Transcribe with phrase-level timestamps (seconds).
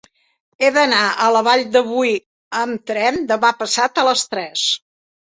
[0.63, 2.13] He d'anar a la Vall de Boí
[2.61, 4.65] amb tren demà passat a les tres.